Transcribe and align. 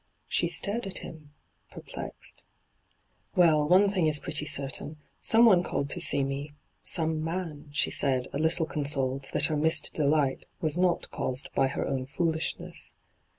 She 0.27 0.47
stared 0.47 0.87
at 0.87 0.97
him, 1.05 1.29
perplexed.' 1.69 2.41
WeU, 3.37 3.69
one 3.69 3.87
thing 3.87 4.07
is 4.07 4.17
pretty 4.17 4.47
certain: 4.47 4.97
some 5.21 5.45
one 5.45 5.61
called 5.61 5.91
to 5.91 6.01
see 6.01 6.23
me— 6.23 6.53
some 6.81 7.23
man,' 7.23 7.69
she 7.71 7.91
said, 7.91 8.27
a 8.33 8.39
little 8.39 8.65
consoled 8.65 9.27
that 9.31 9.45
her 9.45 9.55
missed 9.55 9.93
delight 9.93 10.47
was 10.59 10.75
not 10.75 11.11
caused 11.11 11.49
by 11.53 11.67
her 11.67 11.85
own 11.85 12.07
foolishness. 12.07 12.95